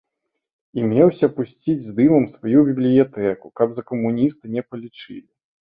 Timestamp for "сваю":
2.33-2.65